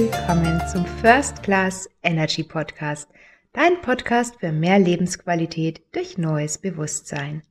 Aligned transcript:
willkommen 0.00 0.62
zum 0.72 0.86
First 0.86 1.42
Class 1.42 1.90
Energy 2.04 2.44
Podcast, 2.44 3.08
dein 3.52 3.80
Podcast 3.82 4.36
für 4.38 4.52
mehr 4.52 4.78
Lebensqualität 4.78 5.82
durch 5.90 6.16
neues 6.16 6.56
Bewusstsein. 6.56 7.42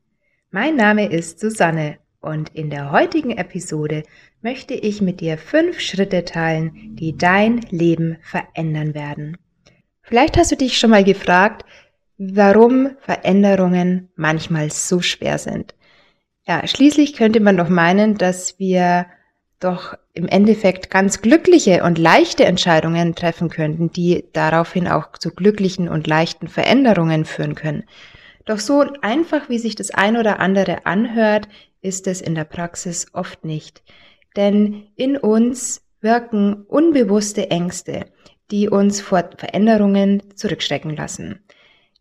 Mein 0.50 0.78
Name 0.78 1.12
ist 1.12 1.42
Susanne 1.42 1.98
und 2.22 2.56
in 2.56 2.70
der 2.70 2.94
heutigen 2.94 3.32
Episode 3.32 4.04
möchte 4.42 4.76
ich 4.76 5.02
mit 5.02 5.20
dir 5.20 5.38
fünf 5.38 5.82
Schritte 5.82 6.24
teilen, 6.24 6.96
die 6.96 7.18
dein 7.18 7.60
Leben 7.70 8.16
verändern 8.22 8.94
werden. 8.94 9.36
Vielleicht 10.02 10.38
hast 10.38 10.54
du 10.54 10.56
dich 10.56 10.80
schon 10.80 10.92
mal 10.92 11.04
gefragt, 11.04 11.66
warum 12.18 12.92
Veränderungen 13.02 14.08
manchmal 14.16 14.72
so 14.72 15.02
schwer 15.02 15.38
sind. 15.38 15.76
Ja, 16.48 16.66
schließlich 16.66 17.14
könnte 17.14 17.42
man 17.42 17.58
doch 17.58 17.68
meinen, 17.68 18.18
dass 18.18 18.58
wir 18.58 19.08
doch 19.60 19.96
im 20.14 20.28
Endeffekt 20.28 20.90
ganz 20.90 21.22
glückliche 21.22 21.84
und 21.84 21.98
leichte 21.98 22.46
Entscheidungen 22.46 23.16
treffen 23.16 23.50
könnten, 23.50 23.92
die 23.92 24.26
daraufhin 24.34 24.88
auch 24.88 25.14
zu 25.14 25.32
glücklichen 25.32 25.90
und 25.90 26.08
leichten 26.08 26.48
Veränderungen 26.48 27.26
führen 27.26 27.56
können. 27.56 27.84
Doch 28.46 28.60
so 28.60 28.86
einfach, 29.02 29.50
wie 29.50 29.60
sich 29.60 29.76
das 29.76 29.92
ein 29.92 30.16
oder 30.16 30.40
andere 30.40 30.86
anhört, 30.86 31.48
ist 31.82 32.08
es 32.08 32.22
in 32.22 32.36
der 32.36 32.46
Praxis 32.46 33.08
oft 33.14 33.44
nicht. 33.46 33.84
Denn 34.36 34.88
in 34.96 35.18
uns 35.18 35.82
wirken 36.02 36.64
unbewusste 36.68 37.50
Ängste, 37.50 38.06
die 38.52 38.70
uns 38.70 39.02
vor 39.02 39.30
Veränderungen 39.38 40.24
zurückschrecken 40.36 40.96
lassen. 40.96 41.40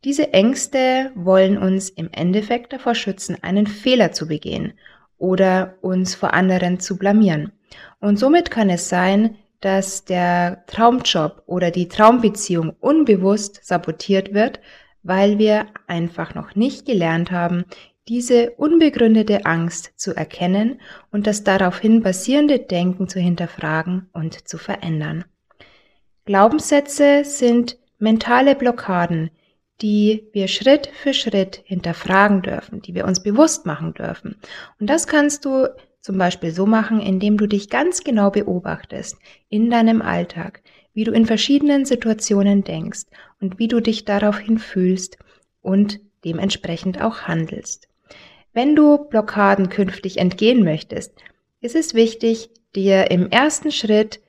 Diese 0.04 0.32
Ängste 0.32 1.10
wollen 1.14 1.58
uns 1.58 1.88
im 1.88 2.10
Endeffekt 2.12 2.72
davor 2.72 2.94
schützen, 2.94 3.38
einen 3.42 3.66
Fehler 3.66 4.12
zu 4.12 4.28
begehen 4.28 4.74
oder 5.18 5.74
uns 5.80 6.14
vor 6.14 6.34
anderen 6.34 6.80
zu 6.80 6.96
blamieren. 6.96 7.52
Und 8.00 8.18
somit 8.18 8.50
kann 8.50 8.70
es 8.70 8.88
sein, 8.88 9.36
dass 9.60 10.04
der 10.04 10.64
Traumjob 10.66 11.42
oder 11.46 11.70
die 11.70 11.88
Traumbeziehung 11.88 12.76
unbewusst 12.80 13.60
sabotiert 13.64 14.34
wird, 14.34 14.60
weil 15.02 15.38
wir 15.38 15.66
einfach 15.86 16.34
noch 16.34 16.54
nicht 16.54 16.84
gelernt 16.84 17.30
haben, 17.30 17.64
diese 18.08 18.50
unbegründete 18.52 19.46
Angst 19.46 19.92
zu 19.96 20.14
erkennen 20.14 20.80
und 21.10 21.26
das 21.26 21.42
daraufhin 21.42 22.02
basierende 22.02 22.58
Denken 22.58 23.08
zu 23.08 23.18
hinterfragen 23.18 24.08
und 24.12 24.46
zu 24.46 24.58
verändern. 24.58 25.24
Glaubenssätze 26.24 27.24
sind 27.24 27.78
mentale 27.98 28.54
Blockaden, 28.54 29.30
die 29.82 30.28
wir 30.32 30.48
Schritt 30.48 30.88
für 31.02 31.12
Schritt 31.12 31.62
hinterfragen 31.64 32.42
dürfen, 32.42 32.80
die 32.82 32.94
wir 32.94 33.04
uns 33.04 33.22
bewusst 33.22 33.66
machen 33.66 33.94
dürfen. 33.94 34.36
Und 34.80 34.88
das 34.88 35.06
kannst 35.06 35.44
du 35.44 35.68
zum 36.00 36.18
Beispiel 36.18 36.52
so 36.52 36.66
machen, 36.66 37.00
indem 37.00 37.36
du 37.36 37.46
dich 37.46 37.68
ganz 37.68 38.04
genau 38.04 38.30
beobachtest 38.30 39.16
in 39.48 39.70
deinem 39.70 40.02
Alltag, 40.02 40.62
wie 40.94 41.04
du 41.04 41.12
in 41.12 41.26
verschiedenen 41.26 41.84
Situationen 41.84 42.64
denkst 42.64 43.04
und 43.40 43.58
wie 43.58 43.68
du 43.68 43.80
dich 43.80 44.04
daraufhin 44.04 44.58
fühlst 44.58 45.18
und 45.60 46.00
dementsprechend 46.24 47.02
auch 47.02 47.22
handelst. 47.22 47.88
Wenn 48.52 48.74
du 48.74 48.96
Blockaden 48.96 49.68
künftig 49.68 50.16
entgehen 50.18 50.64
möchtest, 50.64 51.12
ist 51.60 51.76
es 51.76 51.92
wichtig, 51.92 52.48
dir 52.74 53.10
im 53.10 53.28
ersten 53.28 53.70
Schritt 53.70 54.20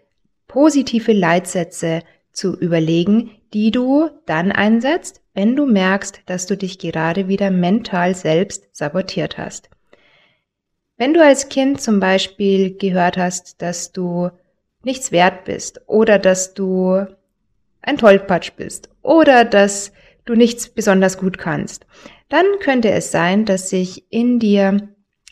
positive 0.47 1.13
Leitsätze 1.13 2.01
zu 2.31 2.57
überlegen, 2.57 3.31
die 3.53 3.71
du 3.71 4.09
dann 4.25 4.51
einsetzt, 4.51 5.21
wenn 5.37 5.55
du 5.55 5.67
merkst, 5.67 6.23
dass 6.25 6.47
du 6.47 6.57
dich 6.57 6.79
gerade 6.79 7.27
wieder 7.27 7.51
mental 7.51 8.15
selbst 8.15 8.75
sabotiert 8.75 9.37
hast. 9.37 9.69
Wenn 10.97 11.13
du 11.13 11.23
als 11.23 11.47
Kind 11.47 11.79
zum 11.79 11.99
Beispiel 11.99 12.75
gehört 12.75 13.17
hast, 13.17 13.61
dass 13.61 13.91
du 13.91 14.31
nichts 14.81 15.11
wert 15.11 15.45
bist 15.45 15.81
oder 15.85 16.17
dass 16.17 16.55
du 16.55 17.05
ein 17.83 17.97
Tollpatsch 17.99 18.53
bist 18.57 18.89
oder 19.03 19.45
dass 19.45 19.91
du 20.25 20.33
nichts 20.33 20.69
besonders 20.69 21.19
gut 21.19 21.37
kannst, 21.37 21.85
dann 22.29 22.45
könnte 22.59 22.89
es 22.89 23.11
sein, 23.11 23.45
dass 23.45 23.69
sich 23.69 24.11
in 24.11 24.39
dir 24.39 24.89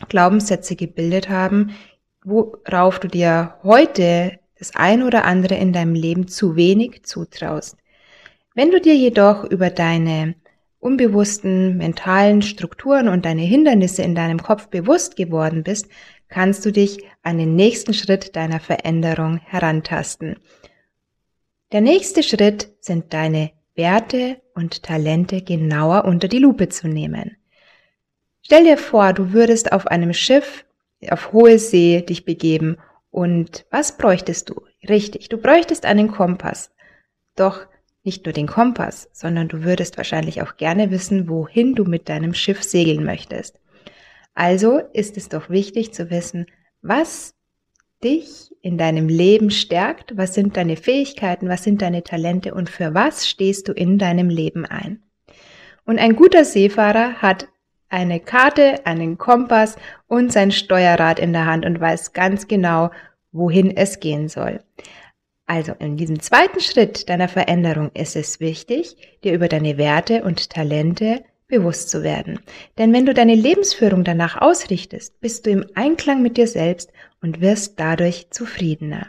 Glaubenssätze 0.08 0.76
gebildet 0.76 1.30
haben, 1.30 1.74
worauf 2.22 3.00
du 3.00 3.08
dir 3.08 3.56
heute 3.64 4.38
das 4.56 4.76
ein 4.76 5.02
oder 5.02 5.24
andere 5.24 5.56
in 5.56 5.72
deinem 5.72 5.94
Leben 5.94 6.28
zu 6.28 6.54
wenig 6.54 7.02
zutraust. 7.02 7.76
Wenn 8.56 8.70
du 8.70 8.80
dir 8.80 8.96
jedoch 8.96 9.44
über 9.44 9.68
deine 9.68 10.34
unbewussten 10.78 11.76
mentalen 11.76 12.40
Strukturen 12.40 13.06
und 13.06 13.26
deine 13.26 13.42
Hindernisse 13.42 14.02
in 14.02 14.14
deinem 14.14 14.42
Kopf 14.42 14.68
bewusst 14.68 15.14
geworden 15.14 15.62
bist, 15.62 15.90
kannst 16.28 16.64
du 16.64 16.72
dich 16.72 17.04
an 17.22 17.36
den 17.36 17.54
nächsten 17.54 17.92
Schritt 17.92 18.34
deiner 18.34 18.58
Veränderung 18.58 19.36
herantasten. 19.44 20.38
Der 21.70 21.82
nächste 21.82 22.22
Schritt 22.22 22.72
sind 22.80 23.12
deine 23.12 23.50
Werte 23.74 24.40
und 24.54 24.82
Talente 24.82 25.42
genauer 25.42 26.06
unter 26.06 26.26
die 26.26 26.38
Lupe 26.38 26.70
zu 26.70 26.88
nehmen. 26.88 27.36
Stell 28.40 28.64
dir 28.64 28.78
vor, 28.78 29.12
du 29.12 29.34
würdest 29.34 29.70
auf 29.70 29.86
einem 29.86 30.14
Schiff 30.14 30.64
auf 31.10 31.30
hohe 31.34 31.58
See 31.58 32.00
dich 32.00 32.24
begeben 32.24 32.78
und 33.10 33.66
was 33.70 33.98
bräuchtest 33.98 34.48
du? 34.48 34.62
Richtig, 34.88 35.28
du 35.28 35.36
bräuchtest 35.36 35.84
einen 35.84 36.10
Kompass. 36.10 36.70
Doch 37.34 37.66
nicht 38.06 38.24
nur 38.24 38.32
den 38.32 38.46
Kompass, 38.46 39.10
sondern 39.12 39.48
du 39.48 39.64
würdest 39.64 39.96
wahrscheinlich 39.96 40.40
auch 40.40 40.56
gerne 40.56 40.90
wissen, 40.90 41.28
wohin 41.28 41.74
du 41.74 41.84
mit 41.84 42.08
deinem 42.08 42.32
Schiff 42.32 42.62
segeln 42.62 43.04
möchtest. 43.04 43.58
Also 44.34 44.80
ist 44.92 45.16
es 45.16 45.28
doch 45.28 45.50
wichtig 45.50 45.92
zu 45.92 46.10
wissen, 46.10 46.46
was 46.82 47.34
dich 48.04 48.54
in 48.62 48.78
deinem 48.78 49.08
Leben 49.08 49.50
stärkt, 49.50 50.16
was 50.16 50.34
sind 50.34 50.56
deine 50.56 50.76
Fähigkeiten, 50.76 51.48
was 51.48 51.64
sind 51.64 51.82
deine 51.82 52.02
Talente 52.02 52.54
und 52.54 52.70
für 52.70 52.94
was 52.94 53.28
stehst 53.28 53.68
du 53.68 53.72
in 53.72 53.98
deinem 53.98 54.28
Leben 54.28 54.64
ein. 54.64 55.02
Und 55.84 55.98
ein 55.98 56.16
guter 56.16 56.44
Seefahrer 56.44 57.14
hat 57.22 57.48
eine 57.88 58.20
Karte, 58.20 58.84
einen 58.84 59.16
Kompass 59.18 59.76
und 60.08 60.32
sein 60.32 60.50
Steuerrad 60.50 61.18
in 61.18 61.32
der 61.32 61.46
Hand 61.46 61.64
und 61.64 61.80
weiß 61.80 62.12
ganz 62.12 62.48
genau, 62.48 62.90
wohin 63.32 63.76
es 63.76 64.00
gehen 64.00 64.28
soll. 64.28 64.60
Also 65.46 65.72
in 65.78 65.96
diesem 65.96 66.20
zweiten 66.20 66.60
Schritt 66.60 67.08
deiner 67.08 67.28
Veränderung 67.28 67.90
ist 67.94 68.16
es 68.16 68.40
wichtig, 68.40 68.96
dir 69.22 69.32
über 69.32 69.48
deine 69.48 69.78
Werte 69.78 70.24
und 70.24 70.50
Talente 70.50 71.22
bewusst 71.48 71.90
zu 71.90 72.02
werden. 72.02 72.40
Denn 72.78 72.92
wenn 72.92 73.06
du 73.06 73.14
deine 73.14 73.36
Lebensführung 73.36 74.02
danach 74.02 74.40
ausrichtest, 74.40 75.20
bist 75.20 75.46
du 75.46 75.50
im 75.50 75.66
Einklang 75.74 76.20
mit 76.20 76.36
dir 76.36 76.48
selbst 76.48 76.90
und 77.22 77.40
wirst 77.40 77.78
dadurch 77.78 78.28
zufriedener. 78.30 79.06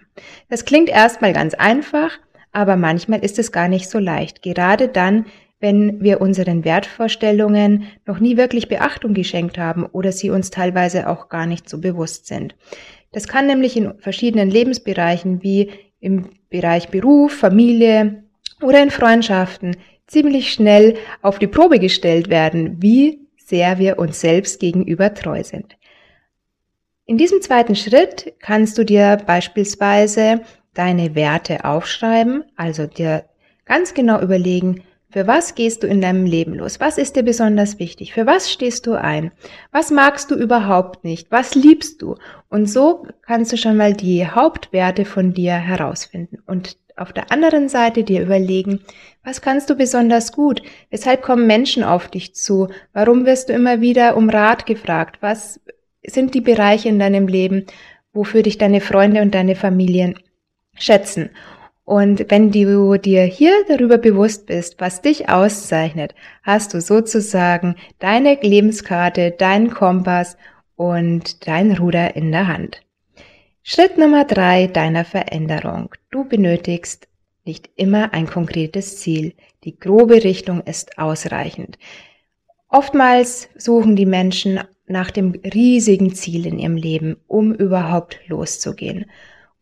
Das 0.48 0.66
klingt 0.66 0.90
erstmal 0.90 1.34
ganz 1.34 1.56
einfach, 1.56 2.12
aber 2.52 2.76
manchmal 2.76 3.26
ist 3.26 3.40
es 3.40 3.52
gar 3.52 3.68
nicht 3.68 3.90
so 3.90 3.98
leicht. 3.98 4.44
Gerade 4.44 4.88
dann, 4.88 5.26
wenn 5.60 6.04
wir 6.04 6.22
unseren 6.22 6.64
Wertvorstellungen 6.64 7.88
noch 8.06 8.20
nie 8.20 8.38
wirklich 8.38 8.68
Beachtung 8.68 9.16
geschenkt 9.16 9.58
haben 9.58 9.88
oder 9.88 10.12
sie 10.12 10.30
uns 10.30 10.52
teilweise 10.52 11.10
auch 11.10 11.30
gar 11.30 11.48
nicht 11.48 11.68
so 11.68 11.80
bewusst 11.80 12.28
sind. 12.28 12.56
Das 13.12 13.28
kann 13.28 13.48
nämlich 13.48 13.76
in 13.76 13.98
verschiedenen 14.00 14.52
Lebensbereichen 14.52 15.42
wie 15.42 15.72
im 16.00 16.30
Bereich 16.50 16.90
Beruf, 16.90 17.34
Familie 17.34 18.24
oder 18.62 18.82
in 18.82 18.92
Freundschaften 18.92 19.76
ziemlich 20.08 20.54
schnell 20.54 20.98
auf 21.22 21.40
die 21.40 21.48
Probe 21.48 21.80
gestellt 21.80 22.30
werden, 22.30 22.82
wie 22.82 23.28
sehr 23.38 23.78
wir 23.78 24.00
uns 24.00 24.22
selbst 24.22 24.60
gegenüber 24.60 25.14
treu 25.14 25.44
sind. 25.44 25.78
In 27.06 27.18
diesem 27.18 27.42
zweiten 27.42 27.76
Schritt 27.76 28.34
kannst 28.40 28.78
du 28.78 28.84
dir 28.84 29.18
beispielsweise 29.26 30.42
deine 30.74 31.16
Werte 31.16 31.64
aufschreiben, 31.64 32.44
also 32.56 32.86
dir 32.86 33.26
ganz 33.66 33.94
genau 33.94 34.22
überlegen, 34.22 34.84
für 35.10 35.26
was 35.26 35.56
gehst 35.56 35.84
du 35.84 35.88
in 35.88 36.02
deinem 36.02 36.26
Leben 36.26 36.54
los? 36.54 36.80
Was 36.82 36.98
ist 36.98 37.16
dir 37.16 37.24
besonders 37.24 37.80
wichtig? 37.80 38.14
Für 38.14 38.26
was 38.26 38.52
stehst 38.52 38.86
du 38.88 38.94
ein? 38.94 39.32
Was 39.72 39.90
magst 39.90 40.32
du 40.32 40.36
überhaupt 40.36 41.06
nicht? 41.06 41.32
Was 41.32 41.56
liebst 41.56 42.02
du? 42.02 42.16
Und 42.50 42.70
so 42.70 43.08
kannst 43.22 43.54
du 43.54 43.58
schon 43.58 43.78
mal 43.78 43.94
die 43.94 44.28
Hauptwerte 44.28 45.06
von 45.06 45.34
dir 45.34 45.54
herausfinden. 45.54 46.40
Und 46.46 46.78
auf 46.98 47.14
der 47.14 47.32
anderen 47.32 47.70
Seite 47.70 48.04
dir 48.04 48.22
überlegen, 48.22 48.82
was 49.24 49.42
kannst 49.42 49.70
du 49.70 49.76
besonders 49.76 50.34
gut? 50.34 50.62
Weshalb 50.90 51.22
kommen 51.22 51.48
Menschen 51.48 51.84
auf 51.84 52.10
dich 52.10 52.36
zu? 52.36 52.68
Warum 52.92 53.26
wirst 53.26 53.48
du 53.48 53.54
immer 53.54 53.80
wieder 53.80 54.18
um 54.18 54.30
Rat 54.30 54.66
gefragt? 54.66 55.18
Was 55.22 55.62
sind 56.04 56.34
die 56.34 56.42
Bereiche 56.42 56.90
in 56.90 57.00
deinem 57.00 57.28
Leben, 57.28 57.66
wofür 58.12 58.42
dich 58.42 58.58
deine 58.58 58.82
Freunde 58.82 59.22
und 59.22 59.36
deine 59.36 59.56
Familien 59.56 60.20
schätzen? 60.74 61.30
Und 61.88 62.26
wenn 62.28 62.52
du 62.52 62.98
dir 62.98 63.24
hier 63.24 63.64
darüber 63.70 63.98
bewusst 63.98 64.46
bist, 64.46 64.82
was 64.82 65.02
dich 65.02 65.30
auszeichnet, 65.30 66.14
hast 66.44 66.74
du 66.74 66.82
sozusagen 66.82 67.76
deine 68.00 68.38
Lebenskarte, 68.42 69.32
deinen 69.32 69.70
Kompass 69.70 70.36
und 70.76 71.48
dein 71.48 71.72
Ruder 71.72 72.18
in 72.18 72.34
der 72.34 72.50
Hand. 72.50 72.82
Schritt 73.64 73.98
Nummer 73.98 74.26
drei 74.26 74.68
deiner 74.68 75.06
Veränderung. 75.06 75.96
Du 76.12 76.26
benötigst 76.26 77.08
nicht 77.46 77.70
immer 77.78 78.14
ein 78.14 78.28
konkretes 78.28 78.98
Ziel. 78.98 79.34
Die 79.64 79.80
grobe 79.80 80.26
Richtung 80.26 80.60
ist 80.64 80.98
ausreichend. 80.98 81.78
Oftmals 82.68 83.48
suchen 83.56 83.96
die 83.96 84.06
Menschen 84.06 84.60
nach 84.88 85.10
dem 85.10 85.40
riesigen 85.54 86.14
Ziel 86.14 86.48
in 86.48 86.60
ihrem 86.60 86.76
Leben, 86.76 87.16
um 87.28 87.54
überhaupt 87.54 88.20
loszugehen. 88.28 89.06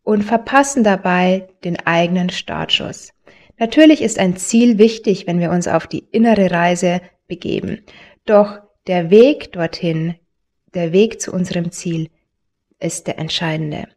Und 0.06 0.24
verpassen 0.24 0.84
dabei 0.86 1.48
den 1.66 1.78
eigenen 1.86 2.30
Startschuss. 2.30 3.12
Natürlich 3.58 4.02
ist 4.02 4.20
ein 4.20 4.38
Ziel 4.38 4.78
wichtig, 4.78 5.28
wenn 5.28 5.40
wir 5.40 5.50
uns 5.50 5.68
auf 5.68 5.88
die 5.88 6.06
innere 6.12 6.52
Reise 6.52 7.02
begeben. 7.28 7.82
Doch 8.26 8.60
der 8.88 9.10
Weg 9.10 9.52
dorthin, 9.52 10.16
der 10.74 10.94
Weg 10.94 11.20
zu 11.20 11.34
unserem 11.34 11.72
Ziel 11.72 12.10
ist 12.80 13.08
der 13.08 13.18
entscheidende. 13.18 13.88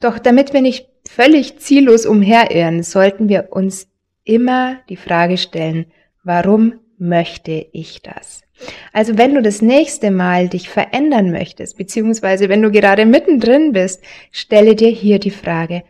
Doch 0.00 0.18
damit 0.18 0.52
wir 0.52 0.60
nicht 0.60 0.86
völlig 1.08 1.58
ziellos 1.58 2.04
umherirren, 2.04 2.82
sollten 2.82 3.28
wir 3.28 3.48
uns 3.50 3.88
immer 4.24 4.80
die 4.88 4.96
Frage 4.96 5.38
stellen, 5.38 5.86
warum 6.24 6.80
möchte 6.98 7.66
ich 7.72 8.02
das? 8.02 8.42
Also 8.92 9.18
wenn 9.18 9.34
du 9.34 9.42
das 9.42 9.62
nächste 9.62 10.10
Mal 10.10 10.48
dich 10.48 10.68
verändern 10.68 11.30
möchtest, 11.30 11.76
beziehungsweise 11.76 12.48
wenn 12.48 12.62
du 12.62 12.70
gerade 12.70 13.06
mittendrin 13.06 13.72
bist, 13.72 14.02
stelle 14.30 14.74
dir 14.76 14.90
hier 14.90 15.18
die 15.18 15.30
Frage, 15.30 15.82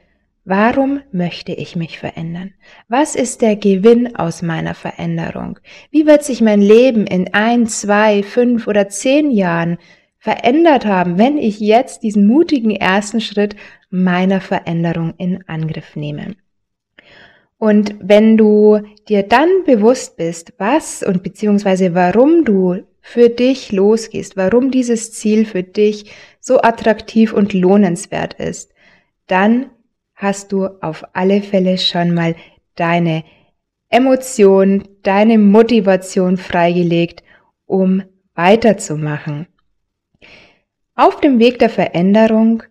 warum 0.45 1.01
möchte 1.13 1.53
ich 1.53 1.77
mich 1.77 1.99
verändern? 1.99 2.55
Was 2.89 3.15
ist 3.15 3.43
der 3.43 3.57
Gewinn 3.57 4.17
aus 4.17 4.43
meiner 4.43 4.75
Veränderung? 4.75 5.59
Wie 5.91 6.07
wird 6.07 6.25
sich 6.25 6.41
mein 6.41 6.61
Leben 6.61 7.07
in 7.07 7.33
ein, 7.35 7.67
zwei, 7.67 8.23
fünf 8.23 8.67
oder 8.67 8.89
zehn 8.89 9.31
Jahren 9.31 9.79
verändert 10.19 10.87
haben, 10.87 11.19
wenn 11.19 11.37
ich 11.37 11.61
jetzt 11.61 12.03
diesen 12.03 12.27
mutigen 12.27 12.71
ersten 12.71 13.21
Schritt 13.21 13.57
meiner 13.91 14.41
Veränderung 14.41 15.13
in 15.19 15.47
Angriff 15.47 15.97
nehme? 15.97 16.37
Und 17.59 17.95
wenn 18.01 18.37
du 18.37 18.81
dir 19.09 19.23
dann 19.23 19.49
bewusst 19.65 20.17
bist, 20.17 20.53
was 20.59 21.03
und 21.03 21.23
beziehungsweise 21.23 21.95
warum 21.95 22.45
du 22.45 22.83
für 23.01 23.29
dich 23.29 23.71
losgehst, 23.71 24.37
warum 24.37 24.71
dieses 24.71 25.13
Ziel 25.13 25.45
für 25.45 25.63
dich 25.63 26.11
so 26.41 26.61
attraktiv 26.61 27.33
und 27.33 27.53
lohnenswert 27.53 28.35
ist, 28.35 28.73
dann 29.27 29.71
hast 30.15 30.53
du 30.53 30.67
auf 30.81 31.05
alle 31.13 31.43
Fälle 31.43 31.79
schon 31.79 32.15
mal 32.15 32.35
deine 32.77 33.25
Emotion, 33.89 34.89
deine 35.03 35.39
Motivation 35.39 36.37
freigelegt, 36.37 37.23
um 37.67 38.03
weiterzumachen. 38.35 39.47
Auf 40.97 41.21
dem 41.21 41.39
Weg 41.39 41.59
der 41.59 41.71
Veränderung 41.71 42.63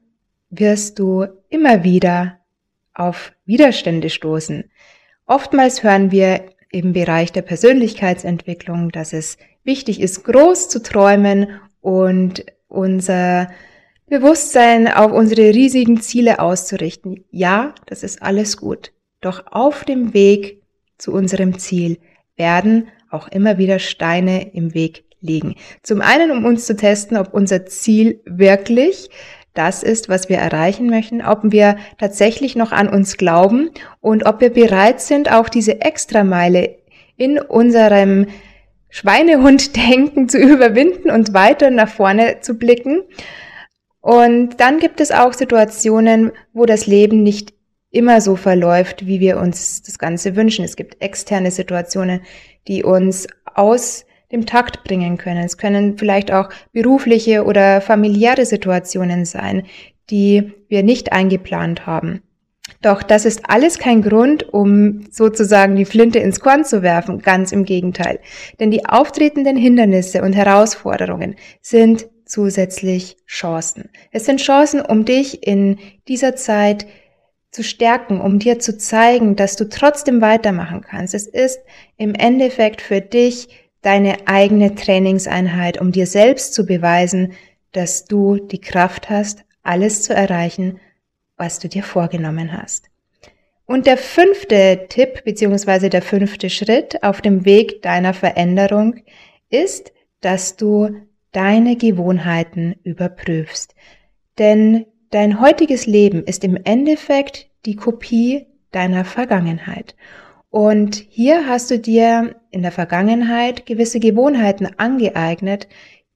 wirst 0.50 1.00
du 1.00 1.26
immer 1.50 1.84
wieder 1.84 2.40
auf 2.94 3.34
Widerstände 3.46 4.10
stoßen. 4.10 4.66
Oftmals 5.26 5.84
hören 5.84 6.12
wir 6.12 6.46
im 6.72 6.94
Bereich 6.94 7.32
der 7.32 7.44
Persönlichkeitsentwicklung, 7.44 8.92
dass 8.92 9.14
es 9.14 9.38
wichtig 9.64 10.02
ist, 10.02 10.24
groß 10.24 10.70
zu 10.70 10.82
träumen 10.82 11.60
und 11.82 12.46
unser 12.68 13.50
Bewusstsein 14.08 14.88
auf 14.88 15.12
unsere 15.12 15.54
riesigen 15.54 16.02
Ziele 16.02 16.40
auszurichten. 16.40 17.24
Ja, 17.32 17.74
das 17.86 18.04
ist 18.04 18.22
alles 18.22 18.58
gut. 18.58 18.92
Doch 19.22 19.46
auf 19.52 19.86
dem 19.86 20.14
Weg 20.14 20.62
zu 20.98 21.14
unserem 21.14 21.58
Ziel 21.58 22.00
werden 22.36 22.88
auch 23.10 23.28
immer 23.28 23.58
wieder 23.58 23.80
Steine 23.80 24.54
im 24.54 24.74
Weg 24.74 25.06
liegen. 25.22 25.56
Zum 25.82 26.02
einen, 26.02 26.32
um 26.32 26.46
uns 26.46 26.66
zu 26.66 26.76
testen, 26.76 27.18
ob 27.18 27.34
unser 27.34 27.66
Ziel 27.66 28.22
wirklich 28.26 29.10
das 29.54 29.84
ist, 29.84 30.10
was 30.10 30.30
wir 30.30 30.38
erreichen 30.38 30.90
möchten, 30.90 31.22
ob 31.22 31.40
wir 31.44 31.78
tatsächlich 32.00 32.56
noch 32.56 32.72
an 32.72 32.90
uns 32.90 33.18
glauben 33.18 33.70
und 34.02 34.26
ob 34.26 34.42
wir 34.42 34.52
bereit 34.52 35.00
sind, 35.00 35.32
auch 35.32 35.50
diese 35.50 35.82
Extrameile 35.82 36.78
in 37.18 37.40
unserem 37.40 38.28
Schweinehund-Denken 38.90 40.30
zu 40.30 40.38
überwinden 40.38 41.10
und 41.10 41.34
weiter 41.34 41.70
nach 41.70 41.90
vorne 41.90 42.42
zu 42.42 42.58
blicken. 42.58 43.04
Und 44.02 44.60
dann 44.60 44.80
gibt 44.80 45.00
es 45.00 45.12
auch 45.12 45.34
Situationen, 45.34 46.32
wo 46.54 46.66
das 46.66 46.88
Leben 46.88 47.24
nicht 47.24 47.54
immer 47.90 48.22
so 48.22 48.36
verläuft, 48.36 49.06
wie 49.06 49.20
wir 49.20 49.38
uns 49.38 49.84
das 49.84 50.00
Ganze 50.00 50.36
wünschen. 50.36 50.66
Es 50.66 50.76
gibt 50.76 51.02
externe 51.02 51.52
Situationen, 51.52 52.22
die 52.68 52.84
uns 52.84 53.28
aus 53.46 54.06
dem 54.34 54.46
Takt 54.46 54.84
bringen 54.84 55.18
können. 55.18 55.46
Es 55.46 55.58
können 55.58 55.98
vielleicht 55.98 56.32
auch 56.34 56.50
berufliche 56.74 57.46
oder 57.46 57.80
familiäre 57.80 58.46
Situationen 58.46 59.24
sein, 59.24 59.64
die 60.10 60.52
wir 60.68 60.84
nicht 60.84 61.14
eingeplant 61.14 61.86
haben. 61.86 62.22
Doch 62.82 63.04
das 63.04 63.26
ist 63.26 63.50
alles 63.50 63.78
kein 63.78 64.02
Grund, 64.02 64.54
um 64.54 65.06
sozusagen 65.10 65.76
die 65.76 65.86
Flinte 65.86 66.20
ins 66.20 66.40
Korn 66.40 66.66
zu 66.66 66.82
werfen, 66.82 67.20
ganz 67.20 67.52
im 67.52 67.64
Gegenteil. 67.64 68.20
Denn 68.60 68.72
die 68.72 68.86
auftretenden 68.86 69.56
Hindernisse 69.56 70.22
und 70.22 70.34
Herausforderungen 70.34 71.36
sind 71.62 72.08
zusätzlich 72.26 73.18
Chancen. 73.28 73.90
Es 74.12 74.26
sind 74.26 74.42
Chancen, 74.42 74.82
um 74.82 75.06
dich 75.06 75.46
in 75.46 75.78
dieser 76.08 76.36
Zeit 76.36 76.88
zu 77.52 77.64
stärken, 77.64 78.20
um 78.20 78.40
dir 78.40 78.60
zu 78.60 78.78
zeigen, 78.78 79.36
dass 79.36 79.56
du 79.56 79.70
trotzdem 79.70 80.22
weitermachen 80.22 80.82
kannst. 80.82 81.14
Es 81.14 81.28
ist 81.28 81.60
im 81.98 82.16
Endeffekt 82.16 82.82
für 82.82 83.00
dich 83.00 83.48
deine 83.84 84.28
eigene 84.28 84.74
Trainingseinheit, 84.74 85.80
um 85.80 85.92
dir 85.92 86.08
selbst 86.08 86.56
zu 86.56 86.66
beweisen, 86.66 87.34
dass 87.72 88.06
du 88.06 88.38
die 88.38 88.62
Kraft 88.62 89.10
hast, 89.10 89.46
alles 89.62 90.02
zu 90.02 90.16
erreichen, 90.16 90.80
was 91.38 91.60
du 91.60 91.68
dir 91.70 91.84
vorgenommen 91.84 92.52
hast. 92.54 92.90
Und 93.66 93.86
der 93.86 93.98
fünfte 93.98 94.88
Tipp 94.90 95.24
beziehungsweise 95.24 95.90
der 95.90 96.02
fünfte 96.02 96.50
Schritt 96.50 97.04
auf 97.04 97.22
dem 97.22 97.46
Weg 97.46 97.82
deiner 97.82 98.14
Veränderung 98.14 98.96
ist, 99.50 99.94
dass 100.22 100.58
du 100.58 100.96
deine 101.32 101.76
Gewohnheiten 101.76 102.76
überprüfst. 102.84 103.76
Denn 104.38 104.86
dein 105.12 105.42
heutiges 105.42 105.86
Leben 105.86 106.24
ist 106.24 106.44
im 106.44 106.58
Endeffekt 106.64 107.50
die 107.66 107.76
Kopie 107.76 108.48
deiner 108.72 109.06
Vergangenheit. 109.06 109.96
Und 110.54 111.04
hier 111.10 111.48
hast 111.48 111.72
du 111.72 111.80
dir 111.80 112.36
in 112.52 112.62
der 112.62 112.72
Vergangenheit 112.72 113.66
gewisse 113.66 114.00
Gewohnheiten 114.00 114.68
angeeignet, 114.78 115.68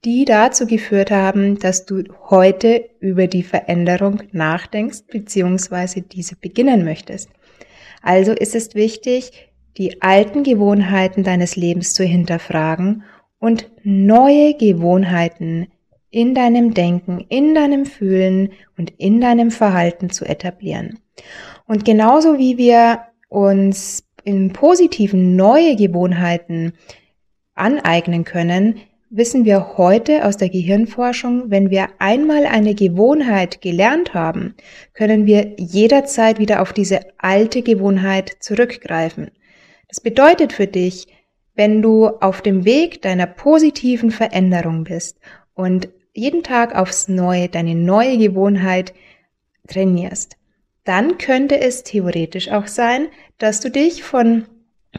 die 0.05 0.25
dazu 0.25 0.67
geführt 0.67 1.09
haben, 1.09 1.57
dass 1.57 1.87
du 1.87 2.03
heute 2.29 2.87
über 2.99 3.25
die 3.25 3.41
Veränderung 3.41 4.21
nachdenkst 4.33 5.05
bzw. 5.07 6.01
diese 6.01 6.35
beginnen 6.35 6.85
möchtest. 6.85 7.31
Also 8.03 8.31
ist 8.31 8.53
es 8.53 8.75
wichtig, 8.75 9.49
die 9.79 10.03
alten 10.03 10.43
Gewohnheiten 10.43 11.23
deines 11.23 11.55
Lebens 11.55 11.95
zu 11.95 12.03
hinterfragen 12.03 13.05
und 13.39 13.71
neue 13.81 14.53
Gewohnheiten 14.53 15.65
in 16.11 16.35
deinem 16.35 16.75
Denken, 16.75 17.25
in 17.29 17.55
deinem 17.55 17.87
Fühlen 17.87 18.51
und 18.77 18.93
in 18.99 19.19
deinem 19.19 19.49
Verhalten 19.49 20.11
zu 20.11 20.25
etablieren. 20.25 20.99
Und 21.65 21.85
genauso 21.85 22.37
wie 22.37 22.59
wir 22.59 22.99
uns 23.29 24.06
im 24.27 24.51
Positiven 24.51 25.37
neue 25.37 25.77
Gewohnheiten 25.77 26.73
aneignen 27.55 28.25
können, 28.25 28.75
wissen 29.09 29.45
wir 29.45 29.77
heute 29.77 30.25
aus 30.25 30.35
der 30.35 30.49
Gehirnforschung, 30.49 31.49
wenn 31.49 31.69
wir 31.69 31.87
einmal 31.99 32.45
eine 32.45 32.75
Gewohnheit 32.75 33.61
gelernt 33.61 34.13
haben, 34.13 34.55
können 34.93 35.25
wir 35.25 35.53
jederzeit 35.57 36.39
wieder 36.39 36.61
auf 36.61 36.73
diese 36.73 36.99
alte 37.17 37.61
Gewohnheit 37.61 38.35
zurückgreifen. 38.41 39.31
Das 39.87 40.01
bedeutet 40.01 40.51
für 40.51 40.67
dich, 40.67 41.07
wenn 41.55 41.81
du 41.81 42.07
auf 42.07 42.41
dem 42.41 42.65
Weg 42.65 43.01
deiner 43.01 43.27
positiven 43.27 44.11
Veränderung 44.11 44.83
bist 44.83 45.17
und 45.53 45.87
jeden 46.13 46.43
Tag 46.43 46.75
aufs 46.75 47.07
Neue 47.07 47.47
deine 47.47 47.75
neue 47.75 48.17
Gewohnheit 48.17 48.93
trainierst, 49.69 50.35
dann 50.87 51.17
könnte 51.17 51.59
es 51.59 51.83
theoretisch 51.83 52.49
auch 52.49 52.67
sein, 52.67 53.09
dass 53.37 53.59
du 53.59 53.69
dich 53.69 54.03
von 54.03 54.45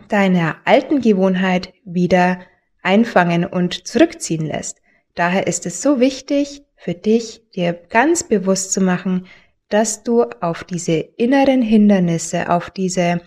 deiner 0.09 0.57
alten 0.65 1.01
Gewohnheit 1.01 1.73
wieder 1.85 2.41
einfangen 2.83 3.47
und 3.47 3.87
zurückziehen 3.87 4.47
lässt. 4.47 4.83
Daher 5.15 5.47
ist 5.47 5.65
es 5.67 5.81
so 5.81 5.99
wichtig 5.99 6.63
für 6.77 6.95
dich, 6.95 7.43
dir 7.55 7.73
ganz 7.73 8.23
bewusst 8.23 8.73
zu 8.73 8.81
machen, 8.83 9.27
dass 9.71 10.03
du 10.03 10.25
auf 10.41 10.63
diese 10.63 10.93
inneren 10.93 11.63
Hindernisse, 11.63 12.51
auf 12.51 12.71
diese 12.71 13.21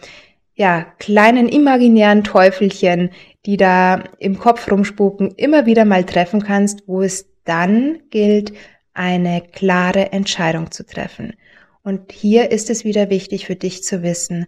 ja, 0.54 0.86
kleinen 1.00 1.50
imaginären 1.50 2.24
Teufelchen, 2.24 3.10
die 3.46 3.58
da 3.58 4.04
im 4.20 4.38
Kopf 4.38 4.72
rumspuken, 4.72 5.32
immer 5.32 5.66
wieder 5.66 5.86
mal 5.86 6.04
treffen 6.04 6.44
kannst, 6.44 6.84
wo 6.88 7.02
es 7.02 7.28
dann 7.44 8.00
gilt, 8.12 8.54
eine 8.94 9.42
klare 9.42 10.12
Entscheidung 10.12 10.70
zu 10.70 10.86
treffen. 10.86 11.34
Und 11.84 12.12
hier 12.12 12.52
ist 12.52 12.70
es 12.70 12.86
wieder 12.86 13.10
wichtig 13.10 13.46
für 13.46 13.56
dich 13.56 13.84
zu 13.84 14.04
wissen, 14.04 14.48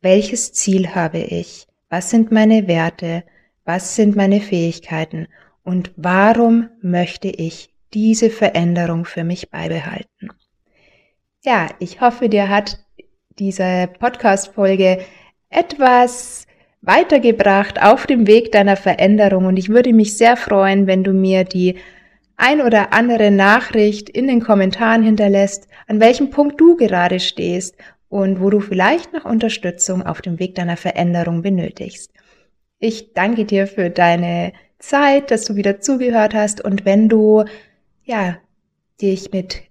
welches 0.00 0.52
Ziel 0.52 0.94
habe 0.94 1.18
ich? 1.18 1.66
Was 1.88 2.10
sind 2.10 2.30
meine 2.32 2.68
Werte? 2.68 3.24
Was 3.64 3.96
sind 3.96 4.16
meine 4.16 4.40
Fähigkeiten? 4.40 5.28
Und 5.64 5.92
warum 5.96 6.68
möchte 6.80 7.28
ich 7.28 7.70
diese 7.94 8.30
Veränderung 8.30 9.04
für 9.04 9.24
mich 9.24 9.50
beibehalten? 9.50 10.30
Ja, 11.44 11.68
ich 11.78 12.00
hoffe, 12.00 12.28
dir 12.28 12.48
hat 12.48 12.84
diese 13.38 13.88
Podcast-Folge 13.98 15.00
etwas 15.50 16.46
weitergebracht 16.80 17.80
auf 17.80 18.06
dem 18.06 18.26
Weg 18.26 18.52
deiner 18.52 18.76
Veränderung 18.76 19.46
und 19.46 19.56
ich 19.56 19.68
würde 19.68 19.92
mich 19.92 20.16
sehr 20.16 20.36
freuen, 20.36 20.86
wenn 20.86 21.04
du 21.04 21.12
mir 21.12 21.44
die 21.44 21.76
ein 22.38 22.62
oder 22.62 22.92
andere 22.92 23.30
Nachricht 23.30 24.08
in 24.08 24.28
den 24.28 24.40
Kommentaren 24.40 25.02
hinterlässt, 25.02 25.68
an 25.88 26.00
welchem 26.00 26.30
Punkt 26.30 26.58
du 26.60 26.76
gerade 26.76 27.20
stehst 27.20 27.76
und 28.08 28.40
wo 28.40 28.48
du 28.48 28.60
vielleicht 28.60 29.12
noch 29.12 29.24
Unterstützung 29.24 30.06
auf 30.06 30.22
dem 30.22 30.38
Weg 30.38 30.54
deiner 30.54 30.76
Veränderung 30.76 31.42
benötigst. 31.42 32.12
Ich 32.78 33.12
danke 33.12 33.44
dir 33.44 33.66
für 33.66 33.90
deine 33.90 34.52
Zeit, 34.78 35.32
dass 35.32 35.44
du 35.44 35.56
wieder 35.56 35.80
zugehört 35.80 36.32
hast 36.32 36.64
und 36.64 36.84
wenn 36.84 37.08
du 37.08 37.44
ja 38.04 38.38
dich 39.02 39.32
mit 39.32 39.62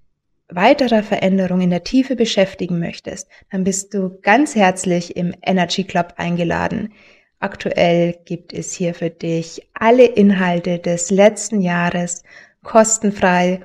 weiterer 0.50 1.04
Veränderung 1.04 1.62
in 1.62 1.70
der 1.70 1.86
Tiefe 1.86 2.18
beschäftigen 2.18 2.80
möchtest, 2.80 3.30
dann 3.50 3.64
bist 3.64 3.94
du 3.94 4.20
ganz 4.22 4.56
herzlich 4.56 5.16
im 5.16 5.34
Energy 5.42 5.86
Club 5.86 6.16
eingeladen. 6.18 6.94
Aktuell 7.40 8.18
gibt 8.26 8.52
es 8.52 8.74
hier 8.74 8.94
für 8.94 9.10
dich 9.10 9.70
alle 9.74 10.06
Inhalte 10.06 10.80
des 10.80 11.12
letzten 11.12 11.62
Jahres 11.62 12.24
kostenfrei. 12.68 13.62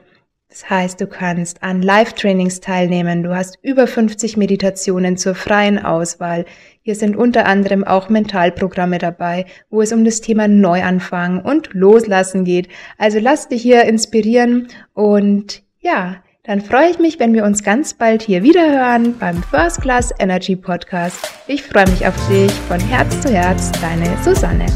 Das 0.48 0.68
heißt, 0.68 1.00
du 1.00 1.06
kannst 1.06 1.62
an 1.62 1.82
Live-Trainings 1.82 2.60
teilnehmen. 2.60 3.22
Du 3.22 3.34
hast 3.34 3.58
über 3.62 3.86
50 3.86 4.36
Meditationen 4.36 5.16
zur 5.16 5.34
freien 5.34 5.78
Auswahl. 5.78 6.44
Hier 6.82 6.94
sind 6.94 7.16
unter 7.16 7.46
anderem 7.46 7.84
auch 7.84 8.08
Mentalprogramme 8.10 8.98
dabei, 8.98 9.46
wo 9.70 9.80
es 9.80 9.92
um 9.92 10.04
das 10.04 10.20
Thema 10.20 10.48
Neuanfang 10.48 11.40
und 11.40 11.70
Loslassen 11.72 12.44
geht. 12.44 12.68
Also 12.98 13.18
lass 13.18 13.48
dich 13.48 13.62
hier 13.62 13.84
inspirieren 13.84 14.68
und 14.92 15.62
ja, 15.80 16.16
dann 16.44 16.60
freue 16.60 16.90
ich 16.90 16.98
mich, 16.98 17.18
wenn 17.18 17.34
wir 17.34 17.44
uns 17.44 17.62
ganz 17.62 17.94
bald 17.94 18.20
hier 18.20 18.42
wieder 18.42 18.68
hören 18.68 19.16
beim 19.18 19.42
First 19.44 19.80
Class 19.80 20.12
Energy 20.18 20.56
Podcast. 20.56 21.32
Ich 21.46 21.62
freue 21.62 21.88
mich 21.88 22.06
auf 22.06 22.28
dich 22.28 22.52
von 22.68 22.80
Herz 22.80 23.20
zu 23.20 23.32
Herz, 23.32 23.72
deine 23.80 24.16
Susanne. 24.22 24.66